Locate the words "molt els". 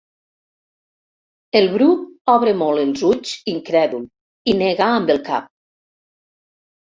2.61-3.03